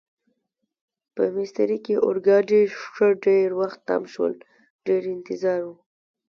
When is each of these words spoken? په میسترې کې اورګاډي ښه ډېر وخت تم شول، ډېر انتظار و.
په 1.15 1.23
میسترې 1.35 1.77
کې 1.85 1.95
اورګاډي 2.05 2.61
ښه 2.93 3.07
ډېر 3.25 3.47
وخت 3.61 3.79
تم 3.87 4.03
شول، 4.13 4.33
ډېر 4.87 5.01
انتظار 5.15 5.61
و. 5.65 5.69